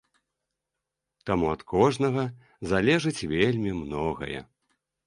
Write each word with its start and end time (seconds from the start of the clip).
Таму 1.31 1.45
ад 1.55 1.61
кожнага 1.75 2.25
залежыць 2.73 3.27
вельмі 3.37 3.79
многае. 3.85 4.39